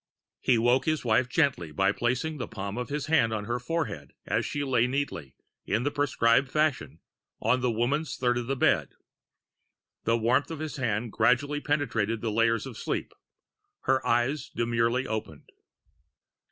[0.39, 4.13] He woke his wife gently, by placing the palm of his hand on her forehead
[4.25, 7.01] as she lay neatly, in the prescribed fashion,
[7.39, 8.93] on the Woman's Third of the bed.
[10.05, 13.13] The warmth of his hand gradually penetrated the layers of sleep.
[13.81, 15.51] Her eyes demurely opened.